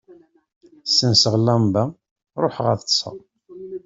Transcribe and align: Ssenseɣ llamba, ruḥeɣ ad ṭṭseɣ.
Ssenseɣ 0.89 1.33
llamba, 1.43 1.83
ruḥeɣ 2.41 2.67
ad 2.73 2.79
ṭṭseɣ. 2.83 3.15